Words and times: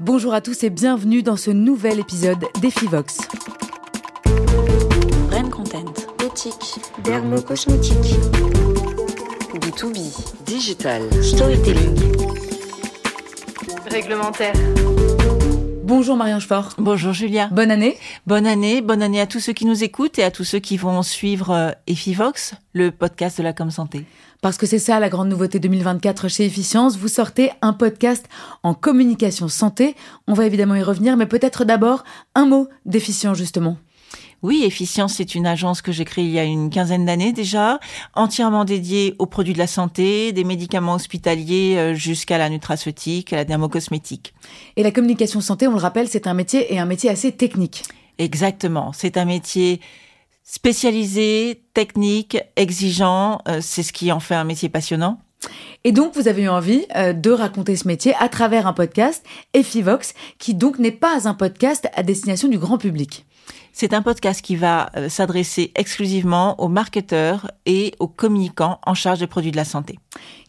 Bonjour 0.00 0.32
à 0.32 0.40
tous 0.40 0.62
et 0.62 0.70
bienvenue 0.70 1.24
dans 1.24 1.36
ce 1.36 1.50
nouvel 1.50 1.98
épisode 1.98 2.46
d'Efivox. 2.60 3.18
Brain 5.28 5.50
Content, 5.50 5.92
éthique, 6.24 6.78
dermo-cosmétique, 7.02 8.14
B2B, 9.54 10.44
digital, 10.44 11.02
storytelling, 11.20 11.96
réglementaire. 13.90 14.54
Bonjour 15.88 16.18
Marianne 16.18 16.42
Fort. 16.42 16.74
Bonjour 16.76 17.14
Julia. 17.14 17.48
Bonne 17.50 17.70
année. 17.70 17.96
Bonne 18.26 18.46
année, 18.46 18.82
bonne 18.82 19.02
année 19.02 19.22
à 19.22 19.26
tous 19.26 19.40
ceux 19.40 19.54
qui 19.54 19.64
nous 19.64 19.84
écoutent 19.84 20.18
et 20.18 20.22
à 20.22 20.30
tous 20.30 20.44
ceux 20.44 20.58
qui 20.58 20.76
vont 20.76 21.02
suivre 21.02 21.50
euh, 21.50 21.70
Efivox, 21.86 22.52
le 22.74 22.90
podcast 22.90 23.38
de 23.38 23.42
la 23.42 23.54
com 23.54 23.70
santé. 23.70 24.04
Parce 24.42 24.58
que 24.58 24.66
c'est 24.66 24.78
ça 24.78 25.00
la 25.00 25.08
grande 25.08 25.30
nouveauté 25.30 25.58
2024 25.58 26.28
chez 26.28 26.44
Efficience, 26.44 26.98
vous 26.98 27.08
sortez 27.08 27.52
un 27.62 27.72
podcast 27.72 28.28
en 28.62 28.74
communication 28.74 29.48
santé. 29.48 29.96
On 30.26 30.34
va 30.34 30.44
évidemment 30.44 30.74
y 30.74 30.82
revenir, 30.82 31.16
mais 31.16 31.24
peut-être 31.24 31.64
d'abord 31.64 32.04
un 32.34 32.44
mot 32.44 32.68
d'efficience 32.84 33.38
justement. 33.38 33.78
Oui, 34.42 34.62
Efficience, 34.64 35.14
c'est 35.14 35.34
une 35.34 35.46
agence 35.46 35.82
que 35.82 35.90
j'ai 35.90 36.04
créée 36.04 36.24
il 36.24 36.30
y 36.30 36.38
a 36.38 36.44
une 36.44 36.70
quinzaine 36.70 37.04
d'années 37.04 37.32
déjà, 37.32 37.80
entièrement 38.14 38.64
dédiée 38.64 39.16
aux 39.18 39.26
produits 39.26 39.52
de 39.52 39.58
la 39.58 39.66
santé, 39.66 40.32
des 40.32 40.44
médicaments 40.44 40.94
hospitaliers 40.94 41.74
euh, 41.76 41.94
jusqu'à 41.94 42.38
la 42.38 42.48
nutraceutique, 42.48 43.32
à 43.32 43.36
la 43.36 43.44
dermocosmétique. 43.44 44.34
Et 44.76 44.84
la 44.84 44.92
communication 44.92 45.40
santé, 45.40 45.66
on 45.66 45.72
le 45.72 45.78
rappelle, 45.78 46.06
c'est 46.06 46.28
un 46.28 46.34
métier 46.34 46.72
et 46.72 46.78
un 46.78 46.86
métier 46.86 47.10
assez 47.10 47.32
technique. 47.32 47.82
Exactement, 48.18 48.92
c'est 48.92 49.16
un 49.16 49.24
métier 49.24 49.80
spécialisé, 50.44 51.64
technique, 51.74 52.38
exigeant, 52.54 53.40
euh, 53.48 53.58
c'est 53.60 53.82
ce 53.82 53.92
qui 53.92 54.12
en 54.12 54.20
fait 54.20 54.36
un 54.36 54.44
métier 54.44 54.68
passionnant. 54.68 55.20
Et 55.84 55.92
donc, 55.92 56.14
vous 56.14 56.28
avez 56.28 56.42
eu 56.42 56.48
envie 56.48 56.84
euh, 56.96 57.12
de 57.12 57.30
raconter 57.30 57.76
ce 57.76 57.86
métier 57.86 58.14
à 58.20 58.28
travers 58.28 58.66
un 58.66 58.72
podcast, 58.72 59.24
Effivox, 59.54 60.14
qui 60.38 60.54
donc 60.54 60.78
n'est 60.78 60.90
pas 60.90 61.28
un 61.28 61.34
podcast 61.34 61.88
à 61.94 62.02
destination 62.02 62.48
du 62.48 62.58
grand 62.58 62.78
public. 62.78 63.24
C'est 63.72 63.92
un 63.94 64.02
podcast 64.02 64.42
qui 64.42 64.56
va 64.56 64.90
euh, 64.96 65.08
s'adresser 65.08 65.70
exclusivement 65.76 66.60
aux 66.60 66.68
marketeurs 66.68 67.50
et 67.64 67.94
aux 68.00 68.08
communicants 68.08 68.80
en 68.84 68.94
charge 68.94 69.20
des 69.20 69.28
produits 69.28 69.52
de 69.52 69.56
la 69.56 69.64
santé. 69.64 69.98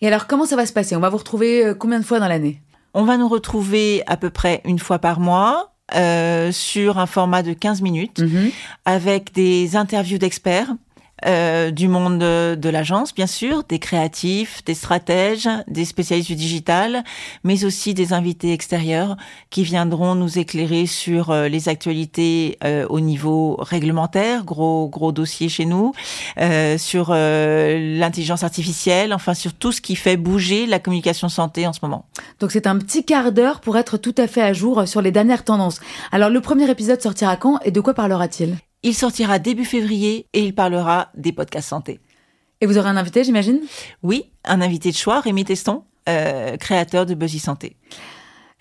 Et 0.01 0.07
alors, 0.07 0.25
comment 0.25 0.45
ça 0.45 0.55
va 0.55 0.65
se 0.65 0.73
passer? 0.73 0.95
On 0.95 0.99
va 0.99 1.09
vous 1.09 1.17
retrouver 1.17 1.63
euh, 1.63 1.73
combien 1.75 1.99
de 1.99 2.05
fois 2.05 2.19
dans 2.19 2.27
l'année? 2.27 2.61
On 2.95 3.03
va 3.03 3.17
nous 3.17 3.27
retrouver 3.29 4.01
à 4.07 4.17
peu 4.17 4.31
près 4.31 4.61
une 4.65 4.79
fois 4.79 4.99
par 4.99 5.19
mois. 5.19 5.73
Euh, 5.95 6.51
sur 6.51 6.99
un 6.99 7.07
format 7.07 7.41
de 7.41 7.53
15 7.53 7.81
minutes 7.81 8.19
Mhm. 8.19 8.51
avec 8.85 9.33
des 9.33 9.75
interviews 9.75 10.19
d'experts 10.19 10.67
euh, 11.25 11.71
du 11.71 11.87
monde 11.87 12.19
de, 12.19 12.69
l'agence, 12.69 13.13
bien 13.13 13.27
sûr, 13.27 13.63
des 13.63 13.79
créatifs, 13.79 14.63
des 14.65 14.73
stratèges, 14.73 15.49
des 15.67 15.85
spécialistes 15.85 16.29
du 16.29 16.35
digital, 16.35 17.03
mais 17.43 17.65
aussi 17.65 17.93
des 17.93 18.13
invités 18.13 18.53
extérieurs 18.53 19.17
qui 19.49 19.63
viendront 19.63 20.15
nous 20.15 20.37
éclairer 20.37 20.85
sur 20.85 21.31
euh, 21.31 21.47
les 21.47 21.69
actualités 21.69 22.57
euh, 22.63 22.85
au 22.89 22.99
niveau 22.99 23.57
réglementaire, 23.59 24.43
gros 24.43 24.87
gros 24.87 25.11
dossier 25.11 25.49
chez 25.49 25.65
nous, 25.65 25.93
euh, 26.39 26.77
sur 26.77 27.09
l'intelligence 27.09 28.43
artificielle, 28.43 29.13
enfin 29.13 29.33
sur 29.33 29.53
tout 29.53 29.71
ce 29.71 29.81
qui 29.81 29.95
fait 29.95 30.17
bouger 30.17 30.65
la 30.65 30.79
communication 30.79 31.29
santé 31.29 31.67
en 31.67 31.73
ce 31.73 31.79
moment. 31.81 32.05
Donc, 32.39 32.51
c'est 32.51 32.67
un 32.67 32.77
petit 32.77 33.03
quart 33.03 33.31
d'heure 33.31 33.61
pour 33.61 33.77
être 33.77 33.97
tout 33.97 34.15
à 34.17 34.27
fait 34.27 34.41
à 34.41 34.53
jour 34.53 34.87
sur 34.87 35.01
les 35.01 35.11
dernières 35.11 35.43
tendances. 35.43 35.79
Alors, 36.11 36.29
le 36.29 36.41
premier 36.41 36.69
épisode 36.69 37.01
sortira 37.01 37.35
quand 37.35 37.59
et 37.63 37.71
de 37.71 37.81
quoi 37.81 37.93
parlera-t-il? 37.93 38.57
Il 38.83 38.95
sortira 38.95 39.39
début 39.39 39.65
février 39.65 40.27
et 40.33 40.43
il 40.43 40.55
parlera 40.55 41.09
des 41.15 41.33
podcasts 41.33 41.69
santé. 41.69 41.99
Et 42.61 42.65
vous 42.65 42.77
aurez 42.77 42.89
un 42.89 42.97
invité, 42.97 43.23
j'imagine? 43.23 43.59
Oui, 44.03 44.31
un 44.45 44.61
invité 44.61 44.91
de 44.91 44.95
choix, 44.95 45.19
Rémi 45.19 45.45
Teston, 45.45 45.83
euh, 46.07 46.57
créateur 46.57 47.05
de 47.05 47.13
Buzzy 47.13 47.39
Santé. 47.39 47.75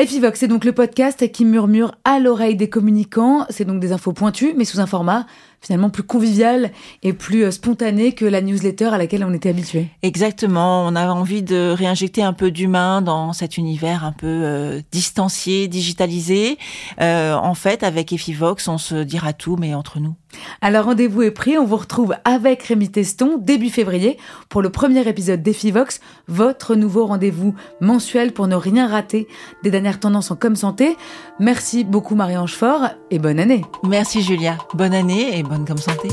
Effivox, 0.00 0.38
c'est 0.38 0.46
donc 0.46 0.64
le 0.64 0.72
podcast 0.72 1.30
qui 1.32 1.44
murmure 1.44 1.92
à 2.04 2.20
l'oreille 2.20 2.54
des 2.54 2.68
communicants. 2.68 3.46
C'est 3.50 3.64
donc 3.64 3.80
des 3.80 3.90
infos 3.90 4.12
pointues, 4.12 4.54
mais 4.56 4.64
sous 4.64 4.78
un 4.78 4.86
format 4.86 5.26
finalement 5.60 5.90
plus 5.90 6.02
convivial 6.02 6.70
et 7.02 7.12
plus 7.12 7.44
euh, 7.44 7.50
spontané 7.50 8.12
que 8.12 8.24
la 8.24 8.40
newsletter 8.40 8.86
à 8.86 8.98
laquelle 8.98 9.24
on 9.24 9.32
était 9.32 9.48
habitué. 9.48 9.88
Exactement, 10.02 10.86
on 10.86 10.94
a 10.94 11.08
envie 11.08 11.42
de 11.42 11.74
réinjecter 11.76 12.22
un 12.22 12.32
peu 12.32 12.50
d'humain 12.50 13.02
dans 13.02 13.32
cet 13.32 13.56
univers 13.56 14.04
un 14.04 14.12
peu 14.12 14.26
euh, 14.26 14.80
distancié, 14.92 15.68
digitalisé. 15.68 16.58
Euh, 17.00 17.34
en 17.34 17.54
fait, 17.54 17.82
avec 17.82 18.12
Effivox, 18.12 18.68
on 18.68 18.78
se 18.78 18.96
dira 18.96 19.32
tout, 19.32 19.56
mais 19.56 19.74
entre 19.74 20.00
nous. 20.00 20.14
Alors 20.60 20.84
rendez-vous 20.84 21.22
est 21.22 21.30
pris, 21.30 21.56
on 21.56 21.64
vous 21.64 21.76
retrouve 21.76 22.14
avec 22.24 22.62
Rémi 22.62 22.90
Teston 22.90 23.38
début 23.38 23.70
février 23.70 24.18
pour 24.48 24.60
le 24.60 24.70
premier 24.70 25.06
épisode 25.08 25.42
d'Effivox, 25.42 26.00
votre 26.26 26.74
nouveau 26.74 27.06
rendez-vous 27.06 27.54
mensuel 27.80 28.32
pour 28.32 28.46
ne 28.46 28.54
rien 28.54 28.88
rater 28.88 29.26
des 29.62 29.70
dernières 29.70 30.00
tendances 30.00 30.30
en 30.30 30.36
com 30.36 30.54
santé. 30.54 30.96
Merci 31.40 31.84
beaucoup 31.84 32.14
Marie-Ange 32.14 32.54
Fort 32.54 32.88
et 33.10 33.18
bonne 33.18 33.40
année. 33.40 33.62
Merci 33.84 34.22
Julia, 34.22 34.58
bonne 34.74 34.94
année 34.94 35.38
et 35.38 35.42
bonne 35.48 35.64
comme 35.64 35.78
santé. 35.78 36.08